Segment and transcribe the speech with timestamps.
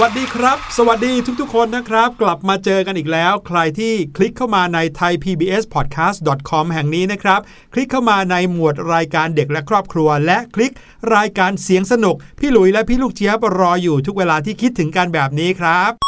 [0.00, 7.40] วัสดีครับ สวัสดีทุกๆ คนนะครับ กลับมาเจอกันอีกแล้ว ใครที่คลิกเข้ามาใน thaipbspodcast.com แห่งนี้นะครับ
[7.72, 10.72] คลิกเข้ามาในหมวดรายการเด็กและครอบครัว และคลิก
[11.14, 16.03] รายการเสียงสนุก พี่หลุยและพี่ลูกเจี๊ยบรออยู่ทุกเวลาที่คิดถึงการแบบนี้ครับ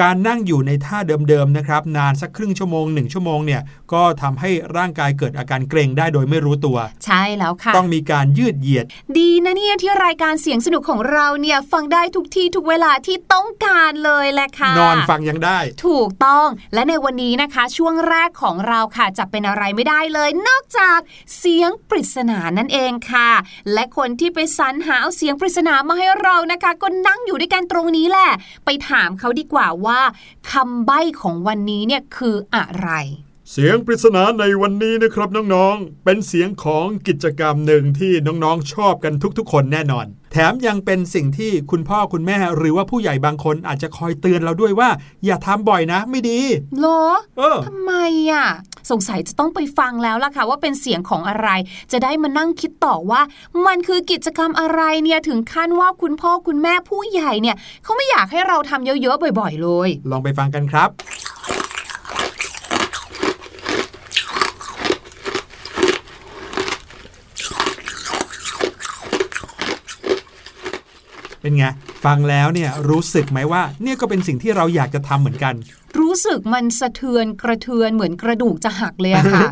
[0.00, 0.98] การนั่งอยู่ในท่า
[1.28, 3.62] เดิมๆนะครับนานสักครึ่งชั่วโมงหนึ่งชั่วโมงเนี่ย
[3.92, 8.86] ก็ทำให้ร่างกายเกิดอาการเกร็งได้โดยไม่รู้ตัว ใช่แล้วค่ะ ต้องมีการยืดเหยียด
[9.18, 20.98] ดีนะเนี่ยที่รายการเสียงสนุกของเราเนี่ยฟังได้ทุกที่ทุกเวลาที่ต้องการเลยแหละค่ะ นอนฟังยังได้ ถูกต้องและในวันนี้นะคะ ช่วงแรกของเราค่ะจะเป็นอะไรไม่ได้เลย นอกจาก
[21.38, 23.30] เสียงปริศนานั่นเองค่ะ
[23.72, 28.30] และคนที่ไปสรรหาเอาเสียงปริศนามาให้เรานะคะ ก็นั่งอยู่ด้วยกันตรงนี้แหละ
[28.64, 30.00] ไปถามเขาดีกว่าว่า
[30.52, 32.90] คำใบ้ของวันนี้เนี่ยคืออะไร
[33.50, 44.88] เสียงปริศนาในวันนี้นะครับน้องๆ เป็นเสียงของกิจกรรมหนึ่งที่น้องๆ ชอบกันทุกๆ คนแน่นอน แถมยังเป็นสิ่งที่คุณพ่อคุณแม่หรือว่าผู้ใหญ่บางคนอาจจะคอยเตือนเราด้วยว่า
[45.24, 46.40] อย่าทำบ่อยนะไม่ดี
[46.78, 47.02] เหรอ
[47.38, 47.92] เออทำไม
[48.30, 48.46] อะ
[48.90, 51.48] สงสัยจะต้องไปฟังแล้วล่ะค่ะ ว่าเป็นเสียงของอะไร
[51.92, 53.20] จะได้มานั่งคิดต่อว่า
[53.66, 60.88] มันคือกิจกรรมอะไรเนี่ยถึงขั้นว่าคุณพ่อคุณแม่ผู้ใหญ่เนี่ยเขาไม่อยากให้เราทำเยอะๆบ่อย ๆ เลย ลองไปฟังกันครับ
[71.44, 71.66] เป็นไง
[72.04, 75.54] ฟังแล้วเนี่ยรู้สึกไหมว่า เนี่ยก็เป็นสิ่งที่เราอยากจะทำเหมือนกัน
[75.98, 79.48] รู้สึกมันสะเทือนกระเทือนเหมือนกระดูกจะหักเลยอะค่ะ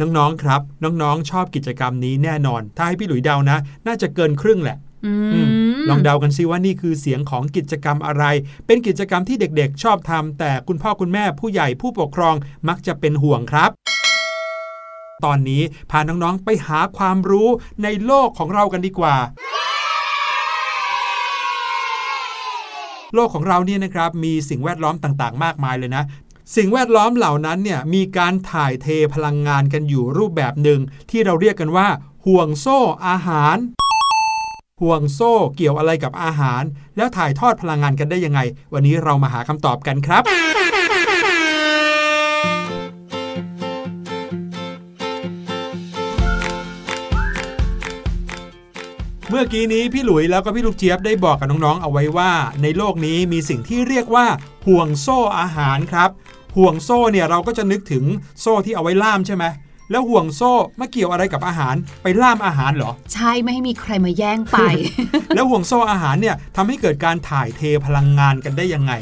[0.00, 4.76] น้องๆครับ น้องๆชอบกิจกรรมนี้แน่นอน ถ้าให้พี่หลุยเดานะ น่าจะเกินครึ่งแหละ
[5.06, 8.24] อือืมมลองเดากันซิว่านี่คือเสียงของกิจกรรมอะไร
[8.66, 12.34] เป็นกิจกรรมที่เด็กๆ ชอบทำแต่คุณพ่อคุณแม่ผู้ใหญ่ผู้ปกครอง
[12.68, 13.70] มักจะเป็นห่วงครับ
[15.24, 17.48] ตอนนี้พาน้องๆไปหาความรู้
[17.82, 19.16] ในโลกของเรากันดีกว่า
[23.14, 26.04] โลกของเราเนี่ยนะครับมีสิ่งแวดล้อมต่างๆ มากมายเลยนะ
[26.56, 30.80] สิ่งแวดล้อมเหล่านั้นเนี่ยมีการถ่ายเทพลังงานกันอยู่รูปแบบหนึ่ง
[31.10, 31.88] ที่เราเรียกกันว่า
[32.26, 33.56] ห่วงโซ่อาหาร
[34.80, 36.62] ห่วงโซ่เกี่ยวอะไรกับอาหาร
[36.96, 38.40] แล้วถ่ายทอดพลังงานกันได้ยังไง
[38.74, 40.22] วันนี้เรามาหาคำตอบกันครับ
[49.32, 52.32] เมื่อกี้นี้พี่หลุยแล้วก็พี่ลูกเจี๊ยบได้บอกกับน้องๆ เอาไว้ว่า
[52.62, 54.26] ในโลกนี้มีสิ่งที่เรียกว่า
[54.66, 56.10] ห่วงโซ่อาหารครับ
[56.56, 58.04] ห่วงโซ่เนี่ยเราก็จะนึกถึง
[58.40, 59.44] โซ่ที่เอาไว้ล่ามใช่ไหม
[59.90, 64.56] แล้วห่วงโซ่มาเกี่ยวอะไรกับอาหารไปล่ามอาหารเหรอ ใช่ไม่ให้มีใครมาแย่งไป
[65.34, 68.92] แล้วห่วงโซ่อาหารเนี่ยทำให้เกิดการถ่ายเทพลังงานกันได้ยังไง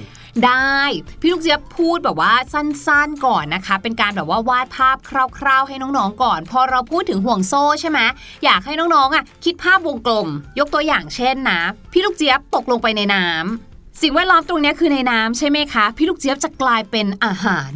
[0.47, 0.79] ได้
[1.21, 4.97] พี่ลูกเจี๊ยบพูดแบบว่าสั้นๆก่อนนะคะ เป็นการแบบว่าวาดภาพ
[5.39, 8.01] คร่าวๆ ให้น้องๆก่อน พอเราพูดถึงห่วงโซ่ใช่ไหม
[8.45, 11.61] อยากให้น้องๆอะคิดภาพวงกลม ยกตัวอย่างเช่นนะ
[11.93, 17.73] พี่ลูกเจี๊ยบตกลงไปในน้ำสิ่งแวดล้อมตรงนี้คือในน้ำใช่ไหมคะ พี่ลูกเจี๊ยบจะกลายเป็นอาหาร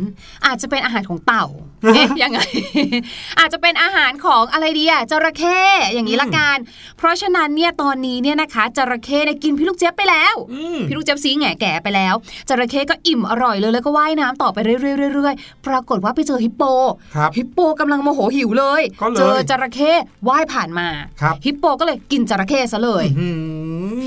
[0.47, 1.47] อาจจะเป็นอาหารของเต่า
[1.83, 2.41] เอ๊ะยังไง
[3.39, 5.59] อาจจะเป็นอาหารของอะไรดีอะจระเข้
[5.95, 6.57] อย่างนี้ละกัน
[6.99, 12.15] เพราะฉะนั้นเนี่ยตอนนี้เนี่ยนะคะจระเข้เนี่ยกินพี่ลูกเจี๊ยบไปแล้วอืมพี่ลูกเจี๊ยบซีแง่แก่ไปแล้ว
[12.49, 16.63] จระเข้ก็อิ่มอร่อยเลยแล้วก็ว่ายน้ำต่อไปเรื่อยๆๆๆปรากฏว่าไปเจอฮิปโป
[17.17, 19.93] ครับฮิปโปกำลังโมโหหิวเลยก็เลยเจอจระเข้
[20.29, 20.89] ว่ายผ่านมา
[21.21, 23.29] ครับฮิปโปก็เลยกินจระเข้ซะเลยอื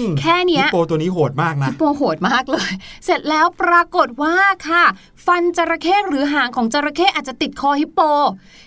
[0.05, 2.71] มแค่เนี้ยฮิปโปตัวนี้โหดมากนะฮิปโปโหดมากเลย
[3.05, 4.35] เสร็จแล้วปรากฏว่า
[4.67, 4.83] ค่ะ
[5.25, 7.99] ฟันจระเข้หรือหางของจระเข้อาจจะติดคอฮิปโป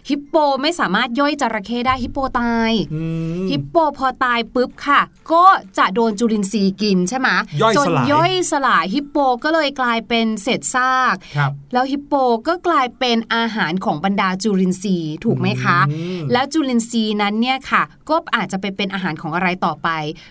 [0.08, 2.72] ฮิปโปไม่สามารถย่อยจระเข้ได้ฮิปโปตาย
[3.50, 5.00] ฮิปโปพอตายปุ๊บค่ะ
[5.32, 5.44] ก็
[5.78, 7.28] จะโดนจุลินทรีย์กินใช่ไหม
[7.76, 11.14] จนย่อยสลายฮิปโปก็เลยกลายเป็นเศษซาก
[11.72, 12.14] แล้วฮิปโป
[12.48, 15.78] ก็กลายเป็นอาหารของบรรดาจุลินทรีย์ถูกไหมคะ
[16.32, 19.88] แล้วจุลินทรีย์นั้นเนี่ยค่ะ ก็อาจจะไปเป็นอาหารของอะไรต่อไป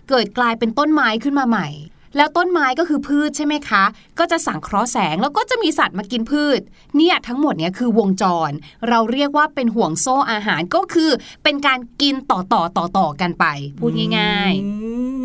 [0.10, 1.68] เกิดกลายเป็นต้นไม้ขึ้นมาใหม่
[2.16, 3.84] แล้วต้นไม้ก็คือพืชใช่ไหมคะ
[4.20, 6.60] ก็จะสังเคราะห์แสงแล้วก็จะมีสัตว์มากินพืช
[6.96, 8.52] เนี่ยทั้งหมดเนี่ยคือวงจร
[8.90, 11.12] เราเรียกว่าเป็นห่วงโซ่อาหารก็คือ
[11.44, 13.46] เป็นการกินต่อต่อต่อต่อกันไป
[13.80, 14.54] พูดง่าย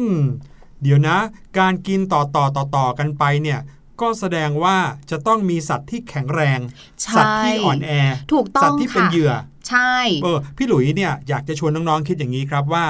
[0.04, 1.18] ๆเดี๋ยวนะ
[1.58, 3.58] การกินต่อต่อต่อต่อกันไปเนี่ย
[4.02, 4.76] ก็แสดงว่า
[5.10, 6.58] จะต้องมีสัตว์ที่แข็งแรง
[7.02, 7.90] ใช่สัตว์ที่อ่อนแอ
[8.32, 12.86] ถูกต้องสัตว์ที่เป็นค่ะเหยื่อๆใช่เออพี่หลุยเนี่ยอยากจะชวนน้องๆคิดอย่างนี้ครับว่า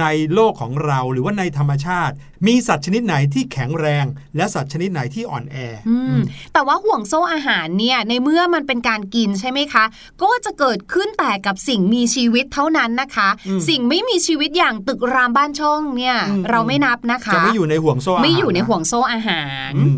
[0.00, 0.04] ใน
[0.34, 2.14] โลกของเราหรือว่าในธรรมชาติ
[2.46, 4.04] มีสัตว์ชนิดไหนที่แข็งแรง
[4.36, 6.18] และสัตว์ชนิดไหนที่อ่อนแอออืม
[6.52, 9.84] แต่ว่าห่วงโซ่อาหารเนี่ยในเมื่อมันเป็นการกินใช่ไหมคะ
[10.22, 19.96] ก็จะเกิดขึ้นแต่กับสิ่งมีชีวิตเท่านั้นนะคะอืมสิ่งไม่มีชีวิตอย่างตึกรามบ้านช่องเนี่ยอืมเราไม่นับนะคะ จะไม่อยู่ในห่วงโซ่อาหารไม่อยู่ในห่วนะงโซ่อาหารอืม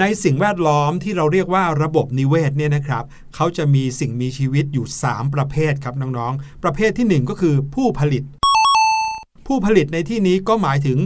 [0.00, 3.04] ในสิ่งแวดล้อมที่เราเรียกว่าระบบนิเวศเนี่ยนะครับ
[3.34, 8.22] เขาจะมีสิ่งมีชีวิตอยู่ 3 ประเภทครับน้องๆ ประเภทที่ 1 ก็คือผู้ผลิต
[9.46, 10.98] ผู้ผลิตในที่นี้ก็หมายถึง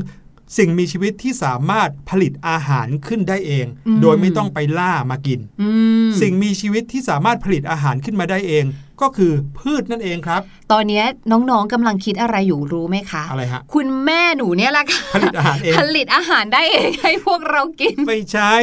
[0.58, 5.68] สิ่งมีชีวิตที่สามารถผลิตอาหารขึ้นได้เองอืมโดยไม่ต้องไปล่ามากินอื
[6.06, 8.64] มสิ่งมีชีวิตที่สามารถผลิตอาหารขึ้นมาได้เอง
[9.02, 10.40] ก็คือพืชนั่นเองครับ
[10.72, 18.54] ตอนเนี้ยน้องๆกำลังคิดอะไรอยู่รู้ไหมคะ อะไรฮะ คุณแม่หนูเนี่ยแหละค่ะผลิตอาหารเอง ผลิตอาหารได้เองให้พวกเรากิน ไม่ใช่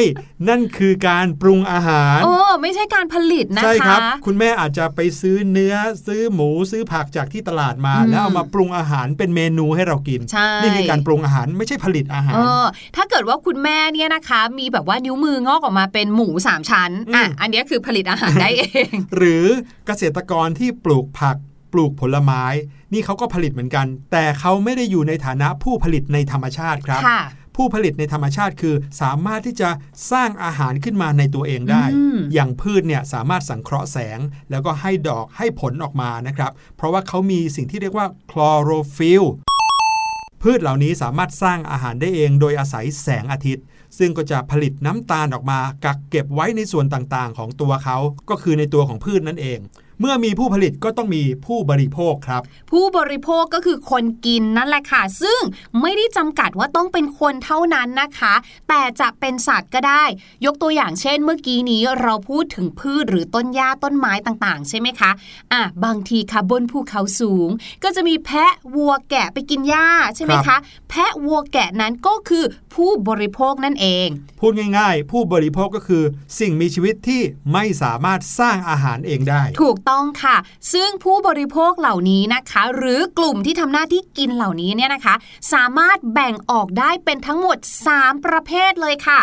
[0.48, 5.74] นั่นคือการปรุงอาหารโอ้ไม่ใช่การผลิตนะคะ ใช่ครับ คุณแม่อาจจะไปซื้อเนื้อ
[6.06, 12.66] ซื้อหมูซื้อผักจากที่ตลาดมาอืมแล้วเอามาปรุงอาหารเป็นเมนูให้เรากินใช่นี่คือการปรุงอาหารไม่ใช่ผลิตอาหารเออ
[12.96, 19.46] ถ้าเกิดว่าคุณแม่เนี่ยนะคะ มีแบบว่านิ้วมืองอกออกมาเป็นหมูสามชั้นอะอืมอันเนี้ยคือผลิตอาหารได้เอง หรือ
[19.86, 21.36] เกษตรกรที่ปลูกผัก
[21.72, 22.44] ปลูกผลไม้
[22.92, 27.22] นี่เขาก็ผลิตเหมือนกัน แต่เขาไม่ได้อยู่ในฐานะผู้ผลิตในธรรมชาติครับค่ะ
[27.56, 29.70] ผู้ผลิตในธรรมชาติคือ สามารถที่จะ
[30.12, 34.18] สร้างอาหารขึ้นมาในตัวเองได้อืมอย่างพืชเนี่ยสามารถสังเคราะห์แสง
[34.50, 39.22] แล้วก็ให้ดอกให้ผลออกมานะครับ เพราะว่าเขามีสิ่งที่เรียกว่าคลอโรฟิล
[40.42, 43.64] พืชเหล่านี้สามารถสร้างอาหารได้เองโดยอาศัยแสงอาทิตย์
[43.98, 47.98] ซึ่งก็จะผลิตน้ำตาลออกมา กักเก็บไว้ในส่วนต่างๆ ของตัวเขา
[48.30, 49.58] ก็คือในตัวของพืชนั่นเอง
[50.00, 55.40] เมื่อมีผู้ผลิตก็ต้องมีผู้บริโภคครับ ผู้บริโภคก็คือคนกินนั่นแหละค่ะ ซึ่ง
[55.80, 58.34] ไม่ได้จำกัดว่าต้องเป็นคนเท่านั้นนะคะ
[58.68, 60.04] แต่จะเป็นสัตว์ก็ได้
[60.44, 65.10] ยกตัวอย่างเช่น เมื่อกี้นี้เราพูดถึงพืชหรือต้นหญ้าต้นไม้ต่างๆ ใช่ไหมคะ
[65.52, 67.48] อะบางทีค่ะบนภูเขาสูง
[67.84, 74.08] ก็จะมีแพะวัวแกะไปกินหญ้าใช่ไหมครัคะบแพะวัวแกะนั้นก็คือผู้บริโภคนั่นเอง
[74.40, 76.04] พูดง่าย ๆ ผู้บริโภคก็คือ
[76.38, 80.36] สิ่งมีชีวิตที่ไม่สามารถสร้างอาหารเองได้ ถูกต้อง้องค่ะ
[80.72, 85.14] ซึ่งผู้บริโภคเหล่านี้นะคะ หรือกลุ่มที่ทำหน้าที่กินเหล่านี้เนี่ยนะคะ
[85.52, 87.58] สามารถแบ่งออกได้เป็นทั้งหมด
[87.92, 89.20] 3 ประเภทเลยค่ะ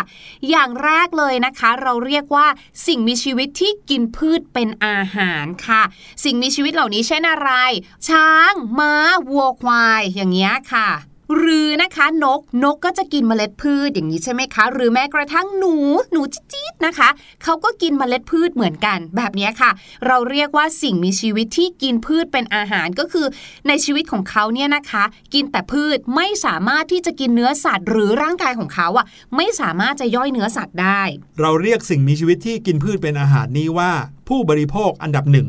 [0.50, 2.46] อย่างแรกเลยนะคะ เราเรียกว่า
[2.86, 5.82] สิ่งมีชีวิตที่กินพืชเป็นอาหารค่ะ
[6.24, 7.50] สิ่งมีชีวิตเหล่านี้เช่นอะไร
[8.08, 8.94] ช้างม้า
[9.30, 10.88] วัวควายอย่างเงี้ยค่ะ
[11.36, 15.74] หรือนะคะนกนกก็จะกินเมล็ดพืชอย่างนี้ใช่ไหมคะ หรือแม้กระทั่งหนู
[16.12, 17.08] หนูจี๊ดนะคะ
[17.42, 19.70] เขาก็กินเมล็ดพืชเหมือนกันแบบนี้ค่ะ
[20.06, 23.26] เราเรียกว่าสิ่งมีชีวิตที่กินพืชเป็นอาหารก็คือ
[23.68, 25.04] ในชีวิตของเขาเนี่ยนะคะ
[25.34, 29.06] กินแต่พืชไม่สามารถที่จะกินเนื้อสัตว์ หรือร่างกายของเขาอะ
[29.36, 31.02] ไม่สามารถจะย่อยเนื้อสัตว์ได้
[31.40, 33.90] เราเรียกสิ่งมีชีวิตที่กินพืชเป็นอาหารนี้ว่า
[34.28, 35.48] ผู้บริโภคอันดับหนึ่ง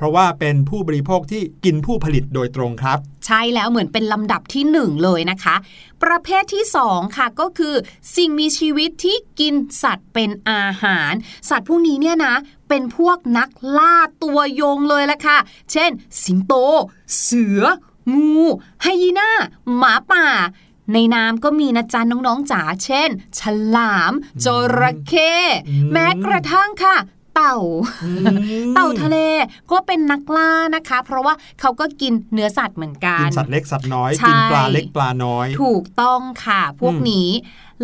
[0.00, 5.56] เพราะว่าเป็นผู้บริโภคที่กินผู้ผลิตโดยตรงครับ ใช่แล้วเหมือนเป็นลำดับที่หนึ่งเลยนะคะ
[6.02, 7.74] ประเภทที่สองค่ะก็คือ
[8.16, 11.12] สิ่งมีชีวิตที่กินสัตว์เป็นอาหาร
[11.50, 12.34] สัตว์พวกนี้เนี่ยนะ
[12.68, 15.38] เป็นพวกนักล่าตัวยงเลยละค่ะ
[15.72, 15.90] เช่น
[16.24, 16.54] สิงโต
[17.20, 17.62] เสือ
[18.14, 18.38] งู
[18.82, 19.30] ไฮยีน่า
[19.76, 20.26] หมาป่า
[20.92, 23.40] ในน้ำก็มีนะจ๊ะน้องๆจ๋าเช่น ฉ
[23.76, 24.12] ลาม
[24.44, 24.46] จ
[24.78, 25.32] ระเข้
[25.68, 26.96] อืมแม้กระทั่งค่ะ
[27.40, 27.58] เต่า
[28.74, 29.16] เต่าทะเล
[29.70, 37.30] ก็เป็นนักล่านะคะ เพราะว่าเขาก็กินเนื้อสัตว์เหมือนกักินนสัตว์เล็กสัตว์น้อยใช่กินปลาเล็กปลาน้อย ถูกต้องค่ะพวกอืมนี้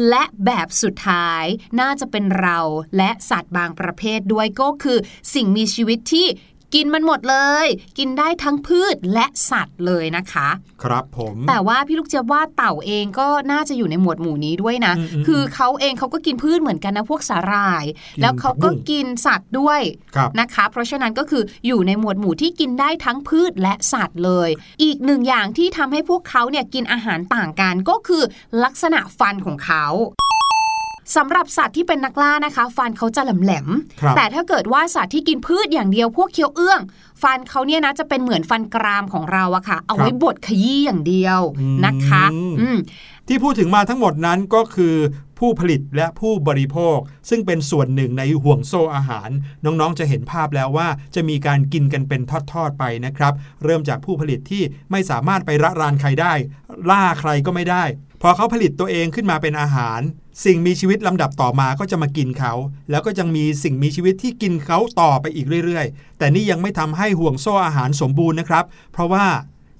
[0.08, 1.44] และแบบสุดท้าย
[1.80, 2.58] น่าจะเป็นเรา
[2.96, 4.98] และสัตว์บางประเภทด้วยก็คือ
[5.34, 6.26] สิ่งมีชีวิตที่
[6.74, 7.66] กินมันหมดเลย
[7.98, 10.48] กินได้ทั้งพืชและสัตว์เลยนะคะ
[10.82, 19.80] ครับผม แต่ว่าพี่ลูกเจี๊ยบว่าเต่าเองก็น่าจะอยู่ในหมวดหมู่นี้ด้วยนะอืมอืมคือเขาเองเขาก็กินพืชเหมือนกันนะพวกสาหร่ายกินแล้วเขาก็ผักบุ้งกินสัตว์ด้วย
[20.16, 24.50] ครับนะคะ เพราะฉะนั้นก็คืออยู่ในหมวดหมู่ที่กินได้ทั้งพืชและสัตว์เลย
[24.82, 28.22] อีกหนึ่งอย่างที่ทำให้พวกเขาเนี่ยกินอาหารต่างกันก็คือ
[28.64, 29.86] ลักษณะฟันของเขา
[31.16, 33.68] สำหรับสัตว์ที่เป็นนักล่านะคะ ฟันเขาจะแหลม
[34.00, 36.80] ครับๆแต่ถ้าเกิดว่าสัตว์ที่กินพืชอย่างเดียวพวกเคี้ยวเอื้อง
[37.22, 42.24] ฟันเขาเนี่ยนะจะเป็นเหมือนฟันกรามของเราอะค่ะ เอาไว้บดขยี้อย่างเดียวอืมนะคะ
[42.60, 42.76] อืม
[43.28, 44.94] ที่พูดถึงมาทั้งหมดนั้นก็คือ
[45.38, 49.30] ผู้ผลิตและผู้บริโภค ซึ่งเป็นส่วนหนึ่งในห่วงโซ่อาหาร
[49.64, 52.20] น้องๆจะเห็นภาพแล้วว่าจะมีการกินกันเป็น
[52.52, 56.32] ทอดๆไปนะครับ เริ่มจากผู้ผลิตที่ไม่สามารถไประรานใครได้
[56.90, 57.84] ล่าใครก็ไม่ได้
[58.22, 60.00] พอเขาผลิตตัวเองขึ้นมาเป็นอาหาร
[60.44, 62.52] สิ่งมีชีวิตลำดับต่อมาก็จะมากินเขา
[62.90, 69.26] แล้วก็ยังมีสิ่งมีชีวิตที่กินเขาต่อไปอีกเรื่อยๆ แต่นี่ยังไม่ทำให้ห่วงโซ่อาหารสมบูรณ์นะครับ เพราะว่า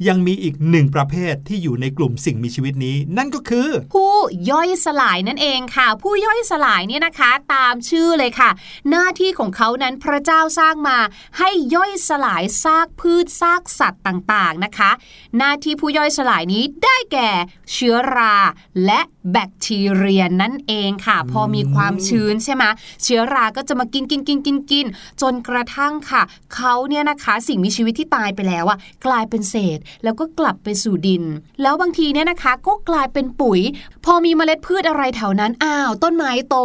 [0.08, 4.14] ยังมีอีกหนึ่งประเภทที่อยู่ในกลุ่มสิ่งมีชีวิตนี้ นั่นก็คือ ผู้
[4.50, 8.50] ย่อยสลายนั่นเองค่ะ ผู้ย่อยสลายเนี่ยนะคะตามชื่อเลยค่ะ
[8.90, 10.98] หน้าที่ของเขานั้นพระเจ้าสร้างมา
[11.38, 14.90] ให้ย่อยสลายซากพืชซากสัตว์ต่างๆนะคะ
[15.38, 17.30] หน้าที่ผู้ย่อยสลายนี้ได้แก่
[17.72, 18.36] เชื้อรา
[18.84, 19.00] และ
[19.32, 22.64] แบคทีเรียนั่นเองค่ะ พอมีความชื้นใช่ไหม
[23.02, 24.86] เชื้อราก็จะมากินกินกินกินกิน
[25.22, 26.22] จนกระทั่งค่ะ
[26.54, 31.24] เขาเนี่ยนะคะสิ่งมีชีวิตที่ตายไปแล้วอะกลายเป็นเศษแล้วก็กลับไปสู่ดิน
[31.62, 33.60] แล้วบางทีเนี่ยนะคะก็กลายเป็นปุ๋ย
[34.04, 36.56] พอมีเมล็ดพืชอะไรแถวนั้นอ้าว ต้นไม้โต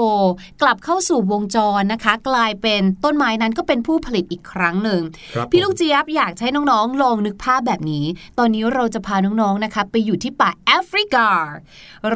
[0.62, 5.02] กลับเข้าสู่วงจรนะคะ กลายเป็นต้นไม้นั้นก็เป็นผู้ผลิตอีกครั้งหนึ่ง
[5.36, 8.06] ครับพี่ผมลูกเจี๊ยบอยากให้น้องๆลองนึกภาพแบบนี้
[8.40, 11.28] ตอนนี้เราจะพาน้องๆนะคะ ไปอยู่ที่ป่าแอฟริกา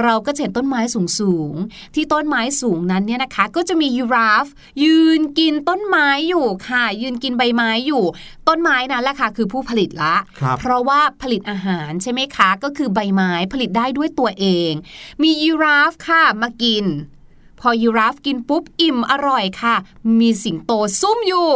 [0.02, 0.82] เราก็จะเห็นต้นไม้
[1.20, 4.46] สูงๆที่ต้นไม้สูงนั้นเนี่ยนะคะ ก็จะมียูราฟ
[4.84, 8.04] ยืนกินต้นไม้อยู่ค่ะ ยืนกินใบไม้อยู่
[8.48, 14.72] ต้นไม้นั้นแหละค่ะคือผู้ผลิตละครับเพราะว่าผลิตอาหารใช่ไหมคะ ก็คือใบไม้ผลิตได้ด้วยตัวเอง
[15.22, 16.86] มียีราฟค่ะมากิน
[17.60, 19.76] พอยีราฟกินปุ๊บอิ่มอร่อยค่ะ
[20.20, 20.72] มีสิงโต
[21.02, 21.50] ซุ่มอยู่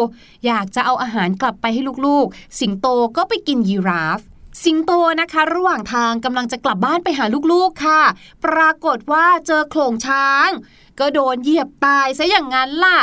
[0.45, 4.19] อยากจะเอาอาหารกลับไปให้ลูกๆ สิงโตก็ไปกินยีราฟ
[4.63, 4.91] สิงโต
[5.21, 8.01] นะคะ ระหว่างทางกำลังจะกลับบ้านไปหาลูกๆค่ะ
[8.45, 10.49] ปรากฏว่าเจอโขลงช้าง
[10.99, 12.99] ก็โดนเหยียบตายซะอย่างนั้นล่ะ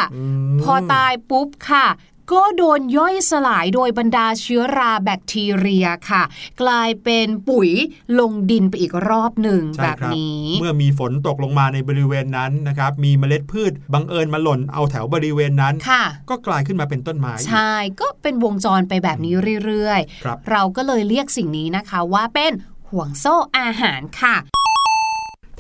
[0.49, 1.87] มพอตายปุ๊บค่ะ
[2.33, 6.23] ก็โดนย่อยสลายโดยบรรดาเชื้อราแบคทีเรียค่ะ
[6.63, 7.71] กลายเป็นปุ๋ย
[8.19, 22.53] ลงดินไปอีกรอบหนึ่งใช่แบบครับนี้ เมื่อมีฝนตกลงมาในบริเวณนั้นนะครับมีเมล็ดพืชบังเอิญมาหล่นเอาแถวบริเวณนั้นค่ะก็กลายขึ้นมาเป็นต้นไม้อีกใช่ก็เป็นวงจรไปแบบนี้เรื่อยครับๆเราก็เลยเรียกสิ่งนี้นะคะว่าเป็น
[22.91, 24.37] ห่วงโซ่อาหารค่ะ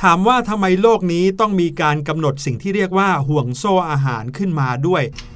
[0.02, 5.02] ถามว่าทำไมโลกนี้ต้องมีการกำหนดสิ่งที่เรียกว่าห่วงโซ่อาหารขึ้นมาด้วย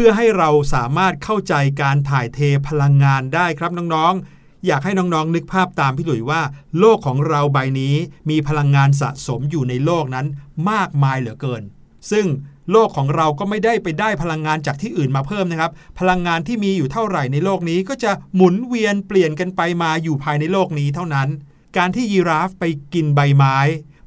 [0.00, 6.42] พื่อให้เราสามารถเข้าใจการถ่ายเทพลังงานได้ครับน้องๆ อยากให้น้องๆนึกภาพตามพี่หลุยว่า
[6.78, 7.94] โลกของเราใบนี้
[8.30, 10.26] มีพลังงานสะสมอยู่ในโลกนั้น
[10.70, 11.62] มากมายเหลือเกิน
[12.10, 12.26] ซึ่ง
[12.72, 21.28] โลกของเราก็ไม่ได้ไปได้พลังงานจากที่อื่นมาเพิ่มนะครับ พลังงานที่มีอยู่เท่าไหร่ในโลกนี้ก็จะหมุนเวียนเปลี่ยนกันไปมาอยู่ภายในโลกนี้เท่านั้น
[21.76, 23.58] การที่ยีราฟไปกินใบไม้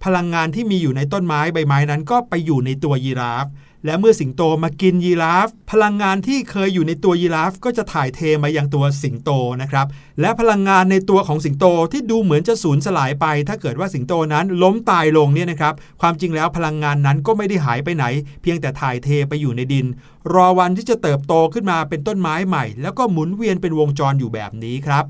[0.06, 3.46] พลังงานที่มีอยู่ในต้นไม้ใบไม้นั้นก็ไปอยู่ในตัวยีราฟ
[3.86, 9.32] และเมื่อสิงโตมากินยีราฟ พลังงานที่เคยอยู่ในตัวยีราฟ ก็จะถ่ายเทมายังตัวสิงโต
[9.62, 9.88] นะครับ
[10.22, 18.06] และพลังงานในตัวของสิงโตที่ดูเหมือนจะสูญสลายไป ถ้าเกิดว่าสิงโตนั้นล้มตายลงเนี่ยนะครับ ความจริงแล้วพลังงานนั้นก็ไม่ได้หายไปไหน
[18.42, 19.86] เพียงแต่ถ่ายเทไปอยู่ในดิน
[20.34, 25.06] รอวันที่จะเติบโตขึ้นมาเป็นต้นไม้ใหม่ แล้วก็หมุนเวียนเป็นวงจรอยู่แบบนี้ครับ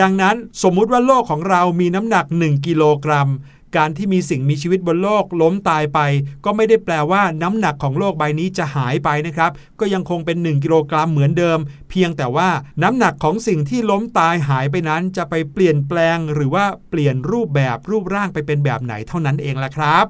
[0.00, 3.28] ดังนั้นสมมุติว่าโลกของเรามีน้ำหนัก 1 กิโลกรัม
[3.76, 6.00] การที่มีสิ่งมีชีวิตบนโลกล้มตายไป
[6.44, 9.50] ก็ไม่ได้แปลว่าน้ำหนักของโลกใบนี้จะหายไปนะครับ
[9.80, 11.58] ก็ยังคงเป็น 1 กิโลกรัมเหมือนเดิม
[11.90, 12.48] เพียงแต่ว่า
[12.82, 20.06] น้ำหนักของสิ่งที่ล้มตายหายไปนั้น จะไปเปลี่ยนแปลง หรือว่าเปลี่ยนรูปแบบรูปร่างไปเป็นแบบไหนเท่านั้นเองละครับ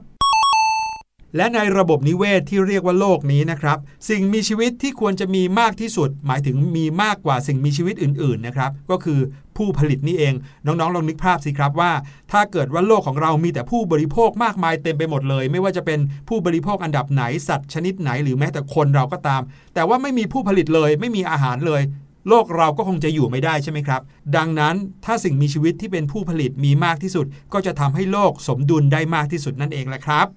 [1.37, 9.21] และในระบบนิเวศที่เรียกว่าโลกนี้นะครับ สิ่งมีชีวิตที่ควรจะมีมากที่สุด หมายถึงมีมากกว่าสิ่งมีชีวิตอื่นๆนะครับ ก็คือ
[9.57, 10.35] ผู้ผลิตนี่เอง
[10.67, 11.93] น้องๆลองนึกภาพสิครับว่า
[12.33, 19.43] ถ้าเกิดว่าโลกของเรามีแต่ผู้บริโภคมากมายเต็มไปหมดเลย ไม่ว่าจะเป็นผู้บริโภคอันดับไหนสัตว์ชนิดไหนหรือแม้แต่คนเราก็ตาม
[19.75, 21.83] แต่ว่าไม่มีผู้ผลิตเลย ไม่มีอาหารเลย
[22.29, 24.01] โลกเราก็คงจะอยู่ไม่ได้ใช่ไหมครับ
[24.37, 30.29] ดังนั้นถ้าสิ่งมีชีวิตที่เป็นผู้ผลิตมีมากที่สุด ก็จะทำให้โลกสมดุลได้มากที่สุดนั่นเองแหละครับ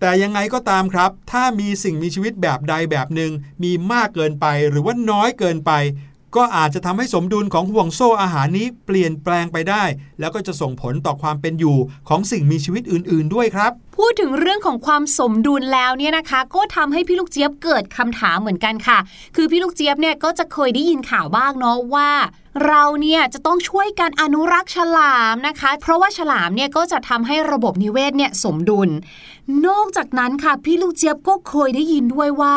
[0.00, 5.72] แต่ยังไงก็ตามครับ ถ้ามีสิ่งมีชีวิตแบบใดแบบหนึ่งมีมากเกินไปหรือว่าน้อยเกินไป
[6.36, 9.84] ก็อาจจะทำให้สมดุลของห่วงโซ่อาหารนี้เปลี่ยนแปลงไปได้
[10.20, 11.76] แล้วก็จะส่งผลต่อความเป็นอยู่
[12.08, 18.98] ของสิ่งมีชีวิตอื่น ๆ ด้วยครับพูดถึงเรื่องของความสมดุลแล้วเนี่ยนะคะ ก็ทำให้พี่ลูกเจี๊ยบเกิดคำถามเหมือนกันค่ะ
[19.36, 22.10] คือพี่ลูกเจี๊ยบเนี่ยก็จะเคยได้ยินข่าวบ้างเนาะว่า
[22.66, 28.88] เราเนี่ยจะต้องช่วยกันอนุรักษ์ฉลามนะคะ เพราะว่าฉลามเนี่ยก็จะทำให้ระบบนิเวศเนี่ยสมดุล
[29.66, 32.56] นอกจากนั้นค่ะพี่ลูกเจี๊ยบก็เคยได้ยินด้วยว่า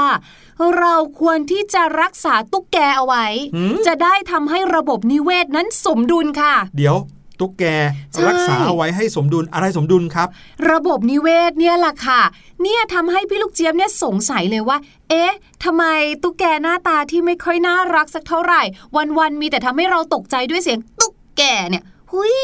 [0.78, 6.96] เราควรที่จะรักษาตุ๊กแกเอาไว้หืมจะได้ทำให้ระบบนิเวศนั้นสมดุลค่ะ เดี๋ยว
[7.40, 7.64] ตุ๊กแก
[8.12, 10.28] ใช่รักษาเอาไว้ให้สมดุลอะไรสมดุลครับ
[10.72, 12.22] ระบบนิเวศเนี่ยแหละค่ะ
[12.62, 14.78] เนี่ยทำให้พี่ลูกเจี๊ยบเนี่ยสงสัยเลยว่า
[15.10, 15.84] เอ๊ะทำไม
[16.24, 18.62] ตุ๊กแกหน้าตาที่ไม่ค่อยน่ารักสักเท่าไหร่
[19.18, 22.38] วันๆมีแต่ทำให้เราตกใจด้วยเสียงตุ๊กแกเนี่ย หุย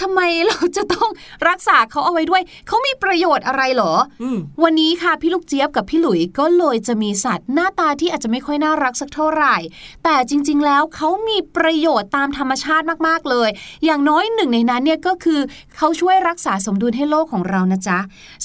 [0.00, 1.10] ทำไมเราจะต้อง
[1.48, 9.56] รักษาเขาเอาไว้ด้วย เขามีประโยชน์อะไรเหรออืมวันนี้ค่ะพี่ลูกเจี๊ยบกับพี่หลุยก็เลยจะมีสัตว์หน้าตาที่อาจจะไม่ค่อยน่ารักสักเท่าไหร่
[10.04, 13.48] แต่จริง ๆ แล้วเขามีประโยชน์ตามธรรมชาติมากๆเลย
[13.84, 15.40] อย่างน้อยหนึ่งในนั้นเนี่ยก็คือ
[15.76, 17.98] เขาช่วยรักษาสมดุลให้โลกของเรานะจ๊ะ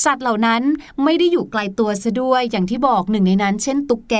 [0.04, 0.62] สัตว์เหล่านั้น
[1.04, 4.16] ไม่ได้อยู่ไกลตัวซะด้วย อย่างที่บอกหนึ่งในนั้น เช่น ตุ๊กแก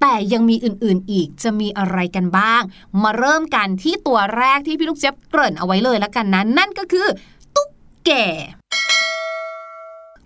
[0.00, 2.62] แต่ยังมีอื่นๆอีกจะมีอะไรกันบ้าง
[3.02, 7.06] มาเริ่มกันที่ตัวแรกที่พี่ลูกเจี๊ยบเกริ่นเอาไว้เลยแล้วกันนะนั่นก็คือ
[7.54, 7.70] ตุ๊ก
[8.06, 8.10] แก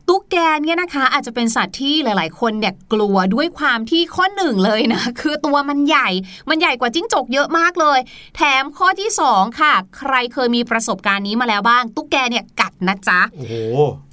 [0.09, 6.09] ตุ๊กกแกเนี่ยนะคะ อาจจะเป็นสัตว์ที่หลาย ๆ คนเนี่ยกลัวด้วยความที่ข้อหนึ่งเลยนะ คือตัวมันใหญ่
[6.49, 7.99] มันใหญ่กว่าจิ้งจกเยอะมากเลย
[8.37, 13.55] แถมข้อที่สองค่ะ ใครเคยมีประสบการณ์นี้มาแล้วบ้าง ตุ๊กแกเนี่ยกัดนะจ๊ะโอ้โห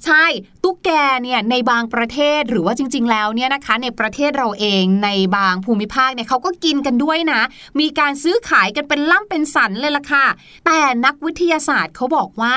[0.04, 0.24] ใช่
[0.64, 0.90] ตุ๊กแก
[1.22, 7.40] เนี่ยในบางประเทศหรือว่าจริง ๆ แล้วเนี่ยนะคะ ในประเทศเราเองในบางภูมิภาคเนี่ยเขาก็กินกันด้วยนะ
[7.80, 10.26] มีการซื้อขายกันเป็นล่ำเป็นสันเลยล่ะค่ะ
[10.66, 12.54] แต่นักวิทยาศาสตร์เขาบอกว่า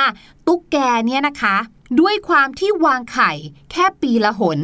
[0.48, 1.58] ตุ๊กแกเนี่ยนะคะ
[2.00, 3.32] ด้วยความที่วางไข่
[3.72, 4.60] แค่ปีละหน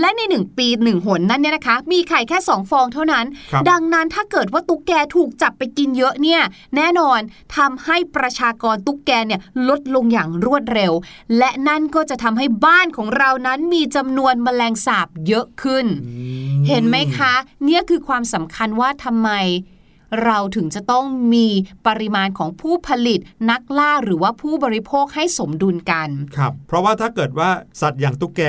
[0.00, 6.42] และในหนึ่งปีหนึ่งหนนั้นเนี่ยนะคะ มีไข่แค่สองฟองเท่านั้นครับดังนั้นถ้าเกิดว่าตุ๊กแกถูกจับไปกินเยอะเนี่ย
[6.76, 7.20] แน่นอน
[7.56, 10.92] ทำให้ประชากรตุ๊กแกเนี่ยลดลงอย่างรวดเร็ว
[11.38, 15.86] และนั่นก็จะทำให้บ้านของเรานั้นมีจำนวนแมลงสาบเยอะขึ้น
[16.68, 17.32] เห็นไหมคะ
[17.64, 19.30] เนี่ยคือความสำคัญว่าทำไม
[20.22, 21.46] เราถึงจะต้องมี
[21.86, 27.50] ปริมาณของผู้ผลิตนักล่าหรือว่าผู้บริโภคให้สมดุลกันครับ เพราะว่าถ้าเกิดว่า
[27.80, 28.42] สัตว์อย่างตุ๊กแก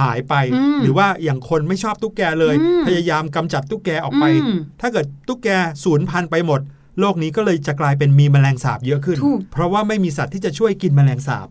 [0.00, 5.48] หายไปอืมหรือว่าอย่างคนไม่ชอบตุ๊กแกเลยอืมพยายามกำจัดตุ๊กแกออกไปอืมถ้าเกิดตุ๊กแก
[5.84, 6.60] สูญพันธุ์ไปหมด
[7.00, 11.46] โลกนี้ก็เลยจะกลายเป็นมีแมลงสาบเยอะขึ้นถูกเพราะว่าไม่มีสัตว์ที่จะช่วยกินแมลงสาบ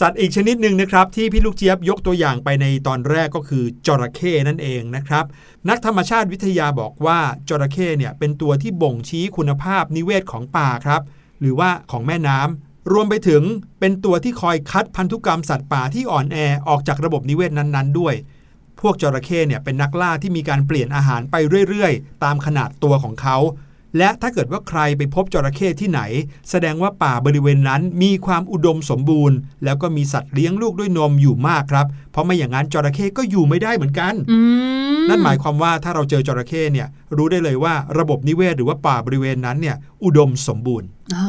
[0.00, 5.24] สัตว์อีกชนิดหนึ่งนะครับที่พี่ลูกเจี๊ยบยกตัวอย่างไปในตอนแรกก็คือจระเข้นั่นเองนะครับ
[5.68, 11.02] นักธรรมชาติวิทยาบอกว่าจระเข้เนี่ยเป็นตัวที่บ่งชี้คุณภาพนิเวศของป่าครับ
[11.40, 13.42] หรือว่าของแม่น้ำรวมไปถึง
[13.80, 16.36] เป็นตัวที่คอยคัดพันธุกรรมสัตว์ป่าที่อ่อนแอ
[16.68, 18.14] ออกจากระบบนิเวศนั้นๆ ด้วย
[18.80, 21.36] พวกจระเข้เนี่ยเป็นนักล่าที่มีการเปลี่ยนอาหารไป
[21.68, 23.36] เรื่อยๆ ตามขนาดตัวของเขา
[23.96, 26.00] และถ้าเกิดว่าใครไปพบจระเข้ที่ไหน
[26.50, 34.38] แสดงว่าป่าบริเวณนั้นมีความอุดมสมบูรณ์ แล้วก็มีสัตว์เลี้ยงลูกด้วยนมอยู่มากครับ เพราะไม่อย่างนั้นจระเข้ก็อยู่ไม่ได้เหมือนกันอื
[34.98, 41.28] มนั่นหมายความว่าถ้าเราเจอจระเข้เนี่ยรู้ได้เลยว่าระบบนิเวศหรือว่าป่าบริเวณนั้นเนี่ยอุดมสมบูรณ์อ๋อ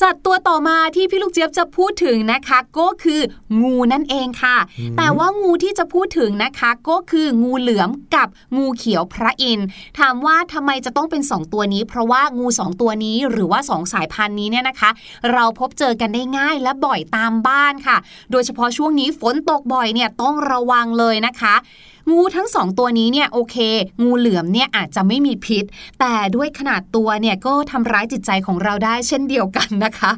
[0.00, 3.20] สัตว์ตัวต่อมาที่พี่ลูกเจี๊ยบจะพูดถึงนะคะ ก็คือ
[3.62, 9.66] งูนั่นเองค่ะอืมแต่ว่างูที่จะพูดถึงนะคะ ก็คืองูเหลือมกับงูเขียวพระอินทร์
[9.98, 14.90] ถามว่าทำไมจะต้องเป็น 2 ตัวนี้ เพราะว่างู 2 ตัวนี้หรือว่า 2 สายพันธุ์นี้เนี่ยนะคะ
[15.32, 17.96] เราพบเจอกันได้ง่ายและบ่อยตามบ้านค่ะ
[18.30, 21.54] โดยเฉพาะช่วงนี้ฝนตกบ่อยเนี่ยต้องระวังเลยนะคะ
[22.10, 23.56] งูทั้งสองตัวนี้เนี่ยโอเค
[24.02, 25.64] งูเหลือมเนี่ยอาจจะไม่มีพิษ
[26.00, 30.10] แต่ด้วยขนาดตัวเนี่ยก็ทำร้ายจิตใจของเราได้เช่นเดียวกันนะคะ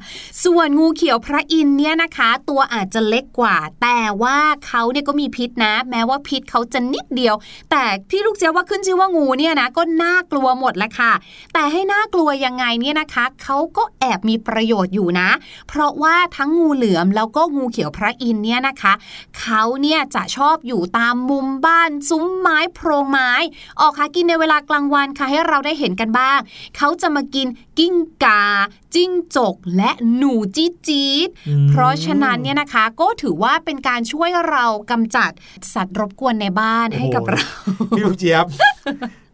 [0.44, 7.35] ส่วนงูเขียวพระอินเนี่ยนะคะ ตัวอาจจะเล็กกว่า แต่ว่าเขาเนี่ยก็มีพิษนะ แม้ว่าพิษเขาจะนิดเดียว
[7.70, 11.12] แต่พี่ลูกเจ้าว่าขึ้นชื่อว่างูเนี่ยนะก็น่ากลัวหมดแหละค่ะ
[11.53, 15.29] แต่ให้น่ากลัวยังไงเนี่ยนะคะเขาก็แอบมีประโยชน์อยู่นะ
[15.68, 18.92] เพราะว่าทั้งงูเหลือมแล้วก็งูเขียวพระอินเนี่ยนะคะ
[19.38, 21.74] เขาเนี่ยจะชอบอยู่ตามมุมบ้าน
[22.09, 23.31] ซุ้มไม้โพรงไม้
[23.81, 26.39] ออกหากินในเวลากลางวันค่ะให้เราได้เห็นกันบ้าง
[26.77, 27.47] เขาจะมากิน
[27.79, 28.43] กิ้งกา
[28.95, 35.31] จิ้งจก และหนูจี๊ดจี๊ดอืมเพราะฉะนั้นเนี่ยนะคะก็ถือว่าเป็นการช่วยเรากำจัด
[35.75, 37.47] สัตว์รบกวนในบ้านให้กับเรา
[37.97, 38.47] พี่ลูกเจี๊ยบ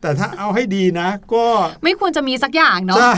[0.02, 1.44] แต่ถ้าเอาให้ดีนะ ก็
[1.84, 3.12] ไม่ควรจะมีสักอย่างเนาะใช่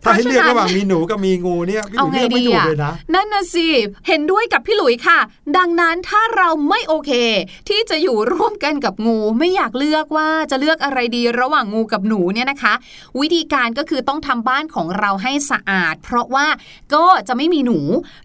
[0.00, 3.66] เพถ้าราะให้ฉะเลือกนั้นระหว่างมีหนูกับมีงูเนี่ยพี่หเอานูไงเลือกไม่ดีถูกอะเลยนะนั่นน่ะสิ
[4.06, 5.18] เห็นด้วยกับพี่หลุยค่ะ
[5.56, 7.10] ดังนั้นถ้าเราไม่โอเค
[7.68, 12.74] ที่จะอยู่ร่วมกันกับงู ไม่อยากเลือกว่าจะเลือกอะไรดีระหว่างงูกับหนูเนี่ยนะคะ
[13.20, 16.46] วิธีการก็คือต้องทำบ้านของเราให้สะอาด เพราะว่า
[16.94, 17.78] ก็จะไม่มีหนู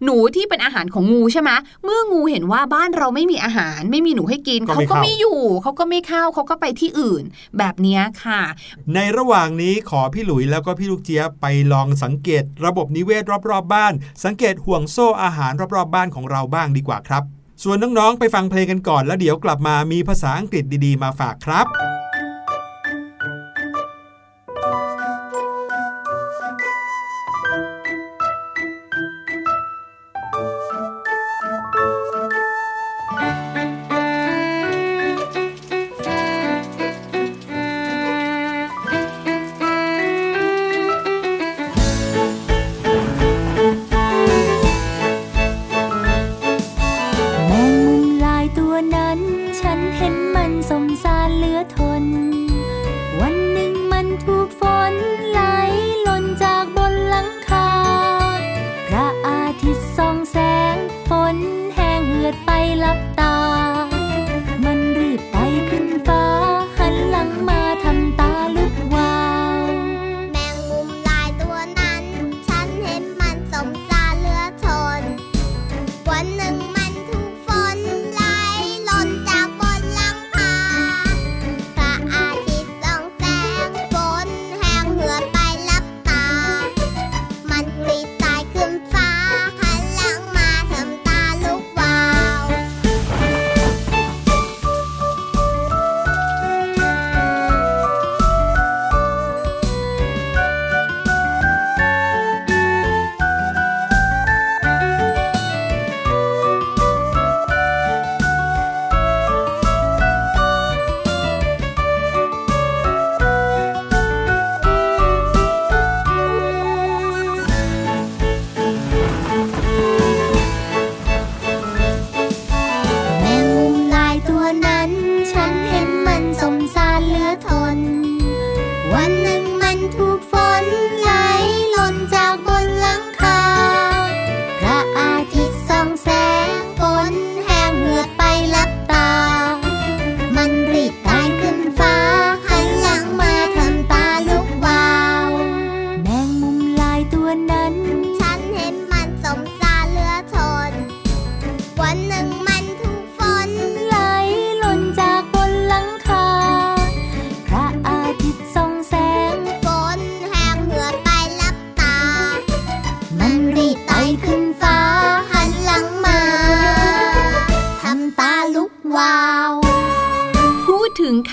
[0.05, 1.49] หนูที่เป็นอาหารของงูใช่ไหม
[1.83, 7.23] เมื่องูเห็นว่าบ้านเราไม่มีอาหาร ไม่มีหนูให้กินก็เขาไม่ก็เข้าไม่อยู่เขาก็ไม่เข้าเขาก็ไปที่อื่น
[7.57, 8.41] แบบเนี้ค่ะ
[8.93, 17.23] ในระหว่างนี้ขอพี่หลุยแล้วก็พี่ลูกเจี๊ยบไปลองสังเกต ระบบนิเวศรอบๆบ้าน สังเกตห่วงโซ่อาหารรอบๆบ้านของเราบ้างดีกว่าครับ
[17.63, 21.67] ส่วนน้องๆไปฟังเพลงกันก่อนแล้วเดี๋ยวกลับมามีภาษาอังกฤษดีๆ มาฝากครับ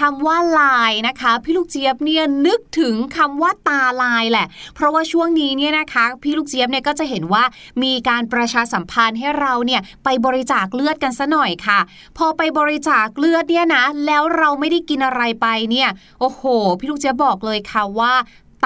[0.08, 7.44] คำว่าลายนะคะ พี่ลูกเจี๊ยบเนี่ยนึกถึงคำว่าตาลายแหละ เพราะว่าช่วงนี้เนี่ยนะคะ พี่ลูกเจี๊ยบเนี่ยก็จะเห็นว่า
[7.82, 11.80] มีการประชาสัมพันธ์ให้เราเนี่ยไปบริจาคเลือดกันซะหน่อยค่ะ
[12.18, 15.88] พอไปบริจาคเลือดเนี่ยนะ แล้วเราไม่ได้กินอะไรไปเนี่ย
[16.20, 16.42] โอ้โห
[16.78, 18.12] พี่ลูกเจี๊ยบบอกเลยค่ะว่า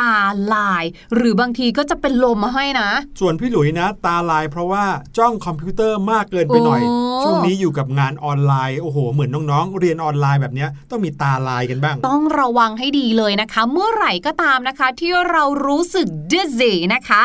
[0.01, 0.17] ตา
[0.55, 0.85] ลาย
[1.15, 2.89] หรือบางทีก็จะเป็นลมมาให้นะ
[3.21, 4.85] ส่วนพี่หลุยนะ ตาลายเพราะว่า
[5.19, 17.23] จ้องคอมพิวเตอร์มากเกินไปหน่อยโอ้ช่วงนี้อยู่กับงานออนไลน์โอ้โห เหมือนน้องๆ เรียนออนไลน์แบบเนี้ยต้องมีตาลายกันบ้าง ต้องระวังให้ดีเลยนะคะ เมื่อไหร่ก็ตามนะคะ ที่เรารู้สึก dizzy นะคะ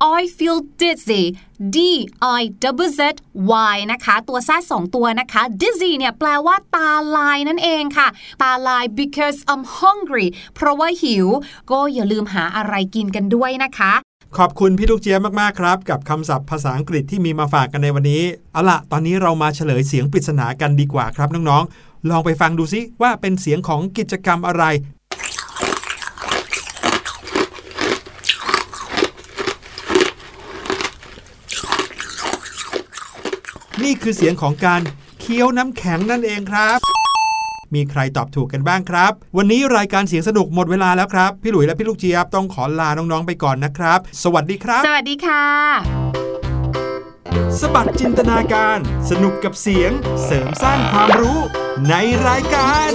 [0.00, 1.24] I feel dizzy
[1.74, 1.78] D
[2.40, 3.00] I double Z
[3.74, 8.08] Y นะคะ ตัวแซดสองตัวนะคะ dizzy เนี่ยแปลว่าตาลายนั่นเองค่ะ
[8.42, 11.26] ตาลาย because I'm hungry เพราะว่าหิว
[11.70, 13.92] ก็อย่าลืมหาอะไรกินกันด้วยนะคะ
[14.38, 24.64] ขอบคุณพี่ลูกเจี๊ยบมาก ๆ ครับ กับคำศัพท์ภาษาอังกฤษที่มีมาฝากกันในวันนี้ เอาล่ะตอนนี้เรามาเฉลยเสียงปริศนากันดีกว่าครับน้อง ๆ ลองไปฟังดูซิว่าเป็นเสียงของกิจกรรมอะไร
[33.88, 34.80] นี่คือเสียงของการ
[35.20, 36.78] เคี้ยวน้ำแข็งนั่นเองครับ
[37.74, 45.44] มีใครตอบถูกกันบ้างครับ วันนี้รายการเสียงสนุกหมดเวลาแล้วครับ พี่หลุยและพี่ลูกเจี๊ยบต้องขอลาน้องๆไปก่อนนะครับ สวัสดีครับ สวัสดีค่ะ
[47.60, 48.78] สบัดจินตนาการ
[49.10, 49.90] สนุกกับเสียง
[50.24, 51.38] เสริมสร้างความรู้
[51.88, 51.94] ใน
[52.26, 52.90] รายการ